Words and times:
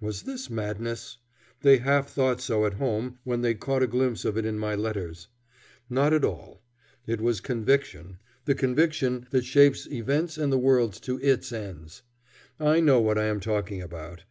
Was 0.00 0.22
this 0.24 0.50
madness? 0.50 1.18
They 1.62 1.78
half 1.78 2.10
thought 2.10 2.40
so 2.40 2.66
at 2.66 2.74
home 2.74 3.20
when 3.22 3.40
they 3.42 3.54
caught 3.54 3.84
a 3.84 3.86
glimpse 3.86 4.24
of 4.24 4.36
it 4.36 4.44
in 4.44 4.58
my 4.58 4.74
letters. 4.74 5.28
Not 5.88 6.12
at 6.12 6.24
all. 6.24 6.60
It 7.06 7.20
was 7.20 7.40
conviction 7.40 8.18
the 8.46 8.56
conviction 8.56 9.28
that 9.30 9.44
shapes 9.44 9.86
events 9.86 10.36
and 10.36 10.52
the 10.52 10.58
world 10.58 10.94
to 11.04 11.20
its 11.20 11.52
ends. 11.52 12.02
I 12.58 12.80
know 12.80 13.00
what 13.00 13.16
I 13.16 13.26
am 13.26 13.38
talking 13.38 13.80
about. 13.80 14.24